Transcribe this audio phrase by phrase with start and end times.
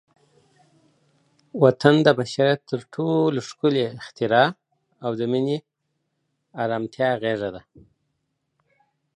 [1.63, 4.47] وطن د بشریت تر ټولو ښکلی اختراع
[5.05, 5.57] او د مینې،
[6.63, 7.61] ارامتیا غېږه ده.